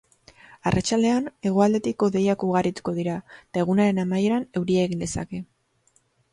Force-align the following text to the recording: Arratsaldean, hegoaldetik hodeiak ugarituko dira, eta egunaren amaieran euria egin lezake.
Arratsaldean, 0.69 1.27
hegoaldetik 1.49 2.07
hodeiak 2.07 2.47
ugarituko 2.49 2.95
dira, 2.97 3.19
eta 3.43 3.63
egunaren 3.67 4.03
amaieran 4.07 4.51
euria 4.63 4.91
egin 4.91 5.07
lezake. 5.09 5.47